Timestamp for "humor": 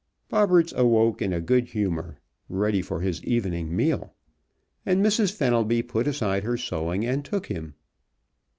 1.67-2.17